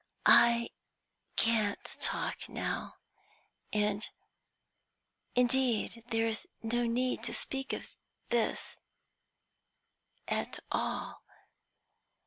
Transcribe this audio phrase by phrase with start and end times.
[0.25, 0.71] "I
[1.35, 2.95] can't talk now
[3.71, 4.09] and
[5.35, 7.87] indeed there is no need to speak of
[8.29, 8.77] this
[10.27, 11.23] at all.